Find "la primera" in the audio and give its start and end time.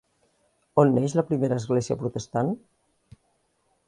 1.19-1.59